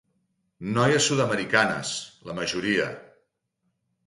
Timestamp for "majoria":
2.41-2.89